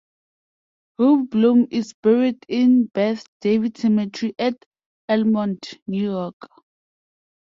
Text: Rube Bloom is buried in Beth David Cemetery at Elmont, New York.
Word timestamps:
Rube 0.97 1.29
Bloom 1.29 1.67
is 1.69 1.93
buried 2.01 2.39
in 2.47 2.87
Beth 2.87 3.23
David 3.39 3.77
Cemetery 3.77 4.33
at 4.39 4.55
Elmont, 5.07 5.77
New 5.85 6.09
York. 6.09 6.37